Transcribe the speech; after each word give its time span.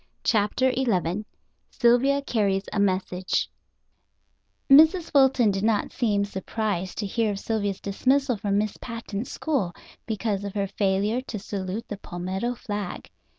CHAPTER 0.23 0.73
XI 0.73 1.25
SYLVIA 1.69 2.23
CARRIES 2.23 2.63
A 2.73 2.79
MESSAGE 2.79 3.47
Mrs. 4.67 5.11
Fulton 5.11 5.51
did 5.51 5.63
not 5.63 5.91
seem 5.93 6.25
surprised 6.25 6.97
to 6.97 7.05
hear 7.05 7.29
of 7.33 7.39
Sylvia's 7.39 7.79
dismissal 7.79 8.35
from 8.35 8.57
Miss 8.57 8.77
Patten's 8.77 9.29
school 9.31 9.75
because 10.07 10.43
of 10.43 10.55
her 10.55 10.65
failure 10.65 11.21
to 11.27 11.37
salute 11.37 11.87
the 11.87 11.97
palmetto 11.97 12.55
flag. 12.55 13.11